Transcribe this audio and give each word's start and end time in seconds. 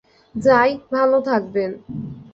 যাই, 0.35 0.69
ভালো 0.91 1.17
থাকবেন। 1.21 1.71